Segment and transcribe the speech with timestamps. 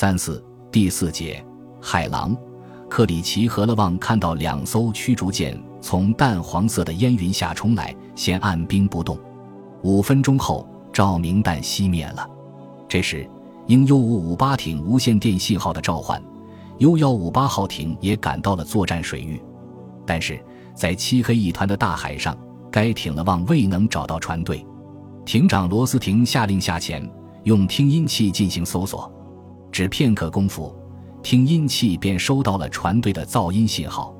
[0.00, 0.42] 三四
[0.72, 1.44] 第四节，
[1.78, 2.34] 海狼。
[2.88, 9.18] 克里奇和勒旺看到两艘驱逐舰从淡黄色的烟云下冲来，先按兵不动。
[9.82, 12.26] 五分钟后，照明弹熄灭了。
[12.88, 13.28] 这时，
[13.66, 16.18] 应 U 五五八艇无线电信号的召唤
[16.78, 19.38] ，U 幺五八号艇也赶到了作战水域。
[20.06, 20.42] 但是
[20.74, 22.34] 在漆黑一团的大海上，
[22.72, 24.64] 该艇的望未能找到船队。
[25.26, 27.06] 艇长罗斯廷下令下潜，
[27.42, 29.12] 用听音器进行搜索。
[29.80, 30.76] 只片刻功夫。
[31.22, 34.14] 听音器便收到了船队的噪音信号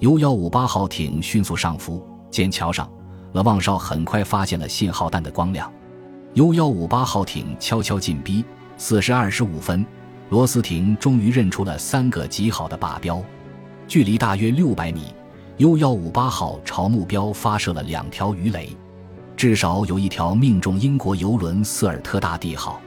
[0.00, 2.90] ，U 幺五八号艇迅速上浮，舰桥上，
[3.30, 5.72] 勒旺少很快发现了信号弹的光亮。
[6.34, 8.44] U 幺五八号艇悄悄进逼，
[8.76, 9.86] 四时二十五分，
[10.30, 13.22] 罗斯廷终于认出了三个极好的靶标，
[13.86, 15.14] 距离大约六百米
[15.58, 18.76] ，U 幺五八号朝目标发射了两条鱼雷，
[19.36, 22.80] 至少有一条命中英国游轮瑟尔特大帝号，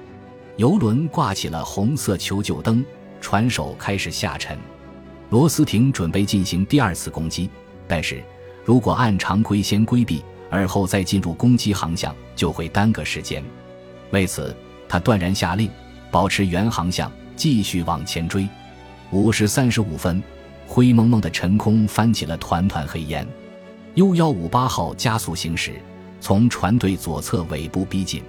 [0.59, 2.86] 游轮挂起了红色求救灯。
[3.22, 4.58] 船首开始下沉，
[5.30, 7.49] 罗斯廷准备进行第二次攻击，
[7.88, 8.21] 但是
[8.66, 13.41] 如果按常规先规避，而后再进入攻击航向，就会耽搁时间。
[14.12, 14.54] 为此，
[14.90, 15.71] 他断然下令
[16.12, 18.46] 保持原航向，继续往前追。
[19.12, 20.21] 五时三十五分，
[20.68, 23.26] 灰蒙蒙的晨空翻起了团团黑烟。
[23.96, 25.82] U 幺五八号加速行驶，
[26.20, 28.21] 从船队左侧尾部逼近，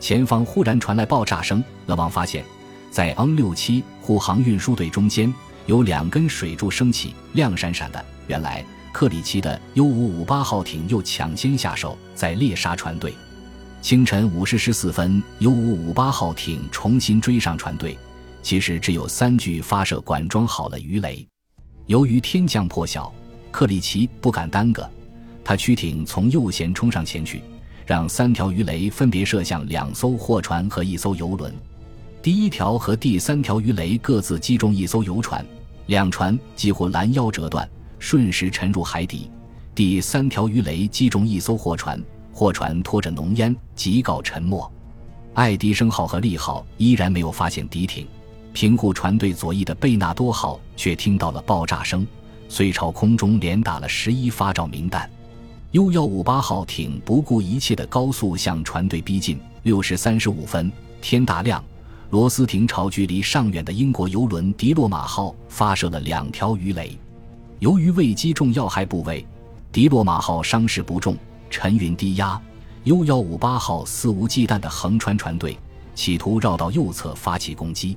[0.00, 2.44] 前方忽然传来爆炸声，勒旺发现。
[2.90, 5.32] 在 N 六七护航运输队中间
[5.66, 8.02] 有两根水柱升起，亮闪闪的。
[8.26, 13.12] 原来克里奇的 U 五五八号艇又抢先下手，在猎杀船队。
[13.82, 17.96] 清晨五时十四分，U 五五八号艇重新追上船队，
[18.42, 21.26] 其实只有三具发射管装好了鱼雷。
[21.86, 23.12] 由于天降破晓，
[23.50, 24.88] 克里奇不敢耽搁，
[25.44, 27.42] 他驱艇从右舷冲上前去，
[27.88, 31.50] 让三条鱼雷分别射向两艘货船和一艘游轮。
[32.20, 35.42] 第一条和第三条鱼雷各自击中一艘游船，
[35.86, 37.66] 两船几乎拦腰折断，
[37.98, 39.30] 瞬时沉入海底。
[39.74, 41.98] 第三条鱼雷击中一艘货船，
[42.30, 44.70] 货船拖着浓烟，即告沉没。
[45.32, 48.06] 爱迪生号和利号依然没有发现敌艇，
[48.52, 52.06] 平护船队左翼的贝纳多号却听到了爆炸声，
[52.50, 55.10] 遂朝空中连打了十一发照明弹。
[55.72, 59.38] U 幺五八号艇不顾一切的高速向船队逼近。
[59.64, 61.62] 六时三十五分，天大亮。
[62.08, 66.98] 罗斯廷朝距离尚远的英国游轮迪洛马号发射了两条鱼雷，
[67.58, 69.26] 由于未击中要害部位，
[69.70, 71.14] 迪洛马号伤势不重，
[71.50, 72.40] 沉云低压。
[72.84, 75.58] U 幺五八号肆无忌惮地横穿船队，
[75.94, 77.94] 企图绕到右侧发起攻击，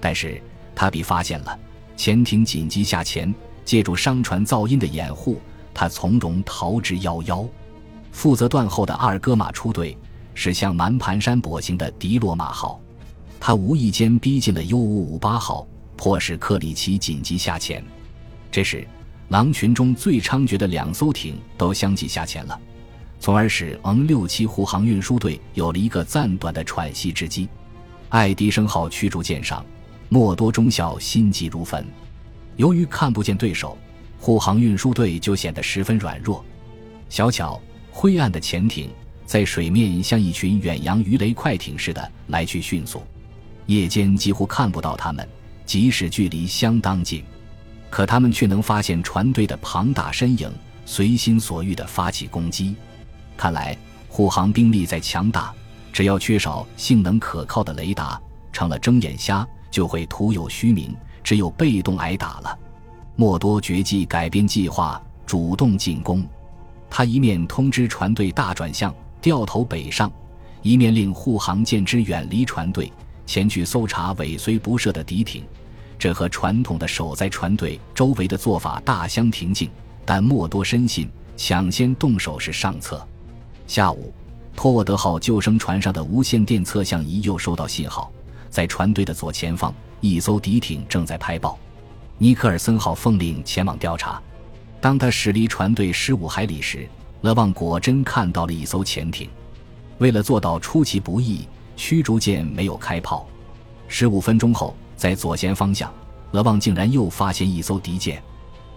[0.00, 0.40] 但是
[0.74, 1.58] 他被发现了，
[1.94, 3.34] 潜艇紧急下潜，
[3.66, 5.38] 借助商船噪音的掩护，
[5.74, 7.46] 他从容逃之夭夭。
[8.10, 9.96] 负责断后的阿尔戈马出队，
[10.34, 12.80] 驶向蛮盘山泊行的迪洛马号。
[13.40, 15.66] 他无意间逼近了 U 五五八号，
[15.96, 17.82] 迫使克里奇紧急下潜。
[18.50, 18.86] 这时，
[19.30, 22.60] 狼群中最猖獗的两艘艇都相继下潜了，
[23.18, 27.48] 从而使 N 六七护航运输队有了一个暂短的喘息之机。
[28.10, 29.64] 爱迪生号驱逐舰上，
[30.10, 31.82] 莫多中校心急如焚。
[32.56, 33.78] 由于看不见对手，
[34.22, 36.44] 护航运输队就显得十分软弱。
[37.08, 37.60] 小巧
[37.90, 38.88] 灰暗的潜艇
[39.26, 43.02] 在水面像一群远洋鱼雷快艇似的来去迅速。
[43.66, 45.28] 夜间几乎看不到他们，
[45.66, 47.24] 即使距离相当近，
[47.90, 50.48] 可他们却能发现船队的庞大身影，
[50.86, 52.76] 随心所欲地发起攻击。
[53.36, 53.76] 看来
[54.08, 55.52] 护航兵力再强大，
[55.92, 58.20] 只要缺少性能可靠的雷达，
[58.52, 60.94] 成了睁眼瞎，就会徒有虚名，
[61.24, 62.56] 只有被动挨打了。
[63.16, 66.24] 莫多决计改变计划，主动进攻。
[66.88, 70.10] 他一面通知船队大转向，掉头北上，
[70.62, 72.90] 一面令护航舰只远离船队。
[73.24, 75.44] 前去搜查尾随不赦的敌艇，
[75.98, 79.70] 这和传统的守在船队周围的做法大相庭径。
[80.04, 83.06] 但莫多深信抢先动手是上策。
[83.66, 84.12] 下午，
[84.56, 88.10] 托沃德号救生船上的无线电测向仪又收到信号，
[88.50, 91.56] 在船队的左前方，一艘敌艇正在拍报。
[92.18, 94.20] 尼克尔森号奉令前往调查。
[94.80, 96.88] 当他驶离船队十五海里时，
[97.20, 99.28] 勒旺果真看到了一艘潜艇。
[99.98, 101.46] 为了做到出其不意。
[101.74, 103.26] 驱逐舰没有开炮。
[103.88, 105.92] 十五分钟后，在左舷方向，
[106.30, 108.22] 勒旺竟然又发现一艘敌舰，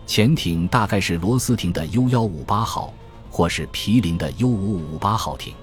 [0.08, 2.94] 潜艇大概是罗斯廷的 U 幺五八号，
[3.30, 5.54] 或是毗邻的 U 五五八号艇。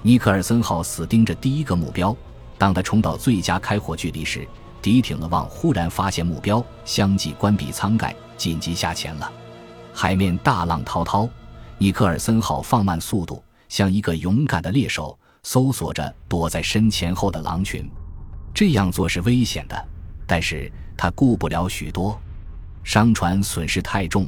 [0.00, 2.16] 尼克尔森号死盯着第一个目标，
[2.58, 4.48] 当他冲到最佳开火距离时，
[4.82, 9.32] 敌艇勒旺忽然发现目标，相继关闭舱盖，紧急下潜了。
[9.94, 11.28] 海面大浪滔滔，
[11.78, 15.16] 尼克尔森号放慢速度，像一个勇敢的猎手。
[15.44, 17.90] 搜索着躲在身前后的狼群，
[18.54, 19.88] 这样做是危险的，
[20.24, 22.16] 但是他顾不了许多。
[22.84, 24.24] 商船损失太重，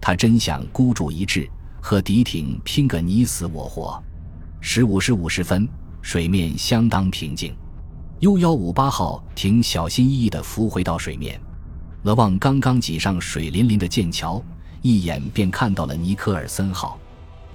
[0.00, 1.50] 他真想孤注一掷，
[1.80, 4.00] 和敌艇拼个你死我活。
[4.60, 5.68] 十五时五十分，
[6.00, 7.52] 水面相当平静。
[8.22, 11.40] U 幺五八号艇小心翼翼地浮回到水面。
[12.04, 14.40] 勒旺刚刚挤上水淋淋的剑桥，
[14.80, 16.96] 一眼便看到了尼科尔森号。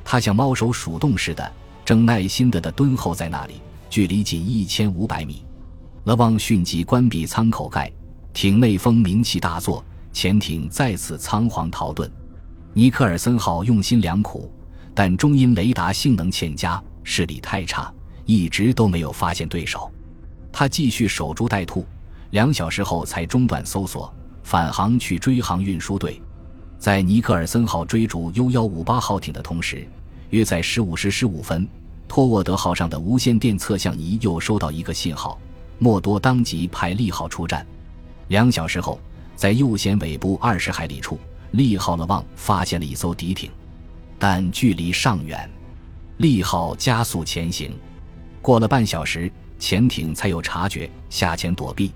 [0.04, 1.50] 他像猫手鼠洞似的，
[1.86, 5.46] 正耐心地的蹲候在那里，距离仅一千五百米。
[6.04, 7.90] 勒旺迅即关闭舱口盖，
[8.34, 9.82] 艇内风鸣气大作，
[10.12, 12.12] 潜艇再次仓皇逃遁。
[12.74, 14.52] 尼克尔森号用心良苦，
[14.94, 17.90] 但终因雷达性能欠佳、视力太差，
[18.26, 19.90] 一直都没有发现对手。
[20.52, 21.86] 他继续守株待兔，
[22.32, 24.14] 两小时后才中断搜索。
[24.44, 26.22] 返航去追航运输队，
[26.80, 29.86] 在尼克尔森号追逐 U 幺五八号艇的同时，
[30.30, 31.68] 约在十五时十五分，
[32.08, 35.38] 托沃德号上的无线电测向仪又收到一个信号。
[35.80, 37.68] 莫多当即派利号出战。
[38.30, 38.98] 两小时后，
[39.36, 41.20] 在右舷尾部二十海里处，
[41.52, 43.52] 利号勒望发现了一艘敌艇，
[44.18, 45.50] 但距离尚远。
[46.20, 47.78] 利号加速前行，
[48.42, 49.30] 过了半小时，
[49.60, 51.92] 潜艇才有察觉下潜躲避。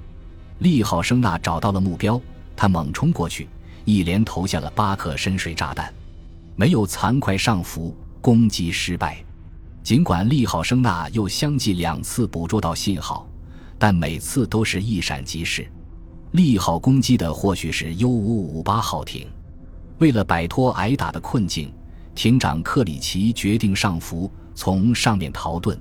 [0.60, 2.19] 利号声纳找到了目标。
[2.56, 3.48] 他猛冲过去，
[3.86, 5.92] 一连投下了八颗深水炸弹，
[6.56, 9.18] 没有残块上浮，攻击失败。
[9.81, 13.28] 尽管利号声纳又相继两次捕捉到信号，
[13.80, 15.68] 但每次都是一闪即逝。
[16.34, 19.28] 利号攻击的或许是 U 五五八号艇。
[19.98, 21.74] 为了摆脱挨打的困境，
[22.13, 25.75] 艇长克里奇决定上浮，从上面逃遁。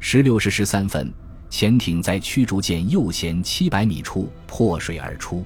[0.00, 1.12] 十六时十三分，
[1.50, 5.44] 潜艇在驱逐舰右舷七百米处破水而出。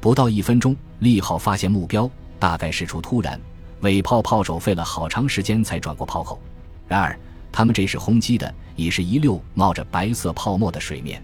[0.00, 2.08] 不到一分钟，利号发现目标，
[2.38, 3.40] 大概是出突然，
[3.80, 6.40] 尾炮炮手费了好长时间才转过炮口。
[6.86, 7.18] 然而，
[7.50, 11.22] 他们这时轰击的已是一溜冒着白色泡沫的水面。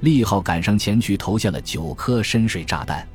[0.00, 3.06] 利号赶上前去投下了九颗深水炸弹，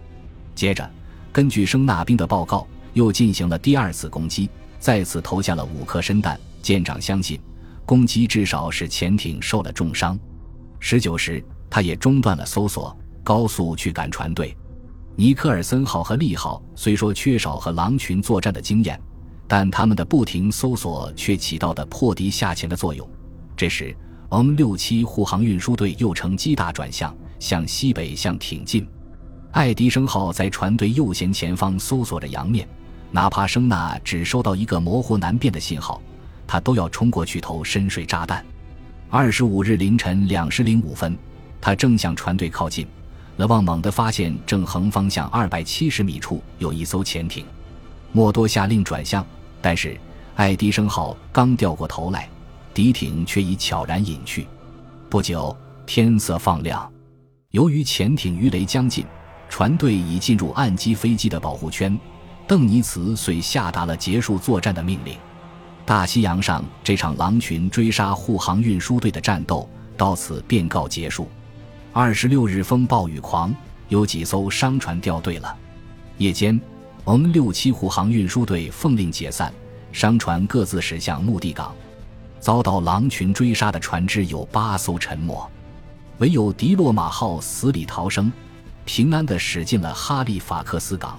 [0.55, 0.89] 接着，
[1.31, 4.49] 根据声纳兵的报告，又进行了第二次攻击，
[4.79, 6.37] 再次投下了五颗深弹。
[6.61, 7.39] 舰长相信，
[7.89, 10.15] 攻击至少使潜艇受了重伤。
[10.79, 14.55] 十九时，他也中断了搜索，高速去赶船队。
[15.15, 19.01] 尼克尔森号和利号虽说缺少和狼群作战的经验，
[19.47, 23.09] 但他们的不停搜索却起到了破敌下潜的作用。
[23.57, 23.97] 这时
[24.29, 28.87] ，M 六七护航运输队又乘机大转向，向西北向挺进。
[29.49, 32.69] 爱迪生号在船队右舷前方搜索着洋面，
[33.09, 35.99] 哪怕声纳只收到一个模糊难辨的信号，
[36.51, 38.43] 他都要冲过去投深水炸弹。
[39.07, 41.15] 二十五日凌晨两时零五分，
[41.61, 42.87] 他正向船队靠近。
[43.37, 47.45] 勒旺猛地发现，正横方向二百七十米处有一艘潜艇，
[48.11, 49.23] 莫多下令转向，
[49.61, 49.95] 但是
[50.33, 52.27] 爱迪生号刚掉过头来，
[52.73, 54.47] 敌艇却已悄然隐去。
[55.07, 55.55] 不久，
[55.85, 56.91] 天色放亮，
[57.51, 59.05] 由于潜艇鱼雷将近，
[59.49, 61.95] 船队已进入岸基飞机的保护圈，
[62.47, 65.15] 邓尼茨遂下达了结束作战的命令。
[65.89, 71.27] 大西洋上这场狼群追杀护航运输队的战斗到此便告结束。
[71.91, 73.51] 二十六日风暴雨狂，
[73.87, 75.57] 有几艘商船掉队了。
[76.19, 76.61] 夜间，
[77.03, 79.51] 我们六七护航运输队奉令解散，
[79.91, 81.73] 商船各自驶向目的港。
[82.39, 85.49] 遭到狼群追杀的船只有八艘沉没，
[86.19, 88.31] 唯有迪洛马号死里逃生，
[88.85, 91.17] 平安地驶进了哈利法克斯港。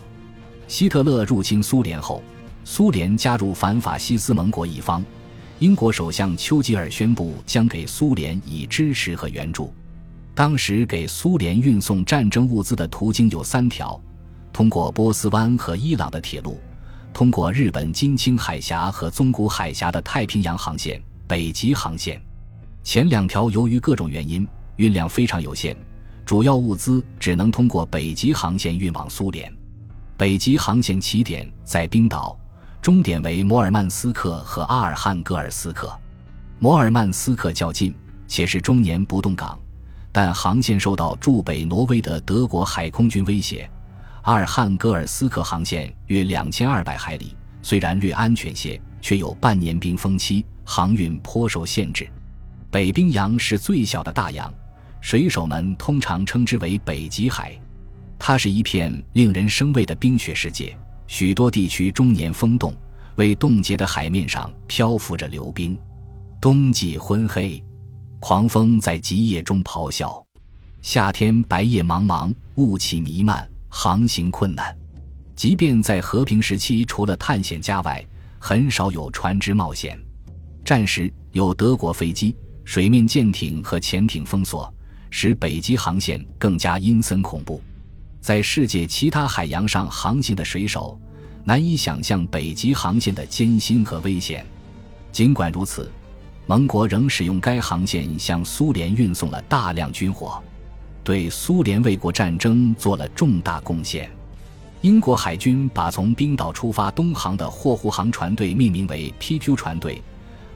[0.68, 2.22] 希特勒入侵苏联后，
[2.64, 5.04] 苏联加入反法西斯盟国一方，
[5.58, 9.72] 英国首相丘吉尔宣布将给苏联以支持和援助。
[10.34, 14.00] 当时给苏联运送战争物资的途径有三条：
[14.52, 16.60] 通过波斯湾和伊朗的铁路，
[17.12, 22.20] 通过日本金青海峡和宗谷海峡的太平洋航线——北极航线。
[22.82, 25.76] 前两条由于各种原因运量非常有限，
[26.24, 29.52] 主要物资只能通过北极航线运往苏联。
[30.16, 32.38] 北极航线起点在冰岛，
[32.82, 35.92] 终点为摩尔曼斯克和阿尔汉格尔斯克。
[36.58, 37.94] 摩尔曼斯克较近，
[38.26, 39.58] 且是终年不动港。
[40.12, 43.70] 但航线受到驻北挪威的德国海空军威胁。
[44.22, 52.08] 阿尔汉格尔斯克航线约两千二百海里，虽然略安全些，却有半年冰封期，航运颇受限制。
[52.70, 54.52] 北冰洋是最小的大洋，
[55.00, 57.56] 水手们通常称之为北极海。
[58.18, 60.76] 它是一片令人生畏的冰雪世界，
[61.10, 62.72] 许多地区终年封冻，
[63.16, 65.76] 未冻结的海面上漂浮着流冰。
[66.40, 67.60] 冬季昏黑。
[68.20, 70.24] 狂风在极夜中咆哮，
[70.82, 74.74] 夏天白夜茫茫，雾气弥漫，航行困难。
[75.34, 78.06] 即便在和平时期，除了探险家外，
[78.38, 79.98] 很少有船只冒险。
[80.64, 84.72] 战时有德国飞机、水面舰艇和潜艇封锁，
[85.10, 87.60] 使北极航线更加阴森恐怖。
[88.20, 90.98] 在世界其他海洋上航行的水手
[91.42, 94.44] 难以想象北极航线的艰辛和危险。
[95.10, 95.90] 尽管如此，
[96.46, 100.42] 盟国仍使用该航线向苏联运送了大量军火，
[101.02, 104.10] 对苏联卫国战争做了重大贡献。
[104.82, 110.02] 英国海军把从冰岛出发东航的货护航船队命名为 PQ 船队，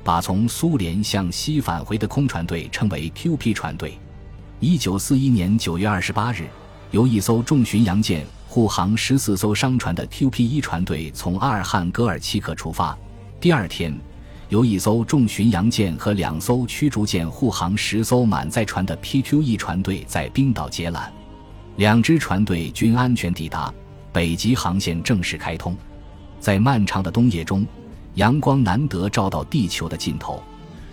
[0.02, 3.99] 把从苏联向西返回的空船队称为 QP 船队。
[4.61, 6.49] 一九四一年九月二十八日，
[6.95, 12.97] 由一艘重巡洋舰护航十四艘商船的 QP 一船队从阿尔汉戈尔奇克出发。
[13.41, 13.93] 第二天，
[14.49, 21.09] 由一艘重巡洋舰和两艘驱逐舰护航十艘满载船的 PQ 一船队在冰岛接缆，
[21.79, 23.75] 两支船队均安全抵达。
[24.13, 25.77] 北极航线正式开通，
[26.39, 27.67] 在漫长的冬夜中，
[28.15, 30.41] 阳光难得照到地球的尽头，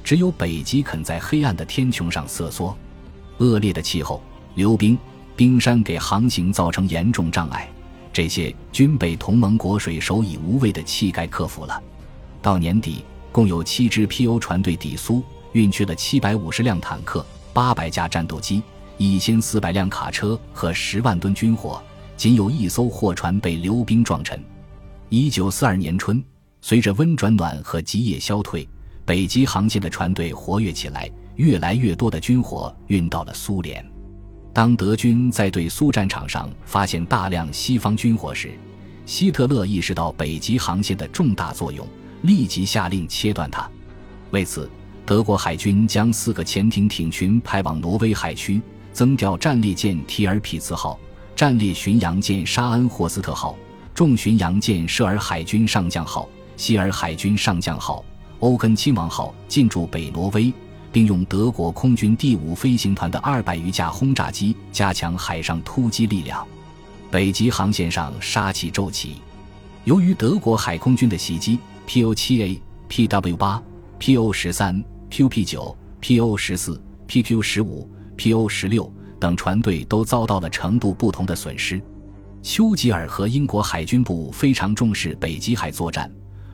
[0.04, 2.76] 只有北极肯在黑暗的天穹上瑟缩。
[3.38, 4.20] 恶劣的气候、
[4.56, 4.98] 流冰、
[5.42, 7.68] 冰山给航行造成严重障碍，
[8.14, 11.82] 这些均被同盟国水手以无畏的气概克服了。
[12.44, 18.62] 到年底，共有七支 P.O 船队抵苏，运去了七百五十辆坦克、八百架战斗机、
[19.00, 21.82] 一千四百辆卡车和十万吨军火。
[22.16, 24.40] 仅有一艘货船被流冰撞沉。
[25.10, 26.24] 一九四二年春，
[26.62, 28.70] 随着温转暖和极夜消退，
[29.06, 33.84] 北极航线的船队活跃起来，越来越多的军火运到了苏联。
[34.54, 38.52] 当德军在对苏战场上发现大量西方军火时，
[39.06, 41.88] 希特勒意识到北极航线的重大作用，
[42.24, 43.70] 立即下令切断它。
[44.32, 44.70] 为此，
[45.06, 51.00] 德国海军将四个潜艇艇群派往挪威海区，增调战列舰提尔皮茨号。
[51.34, 53.58] 战列巡洋舰沙恩霍斯特号、
[53.96, 58.06] 重巡洋舰舍尔海军上将号、希尔海军上将号、
[58.42, 60.54] 欧根亲王号进驻北挪威，
[60.92, 66.46] 并用德国空军第五飞行团的二百余架轰炸机加强海上突击力量。
[67.10, 69.16] 北极航线上杀气骤起，
[69.86, 73.62] 由于德国海空军的袭击，PO 七 A、PW 八、
[74.00, 78.92] PO 十三、QP 九、PO 十四、PQ 十五、PO 十六。
[79.20, 81.80] 等船队都遭到了程度不同的损失。
[82.42, 86.12] 丘吉尔和英国海军部非常重视北极海作战，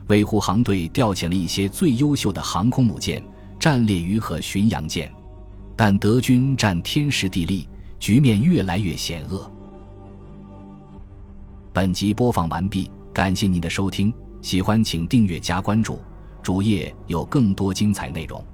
[0.08, 3.24] 维护航队调遣了一些最优秀的航空母舰、
[3.58, 5.12] 战列鱼和巡洋舰，
[5.76, 9.50] 但德军占天时地利，局面越来越险恶。
[11.72, 15.98] 本集播放完毕，感谢您的收听，喜欢请订阅加关注，
[16.40, 18.44] 主页有更多精彩内容。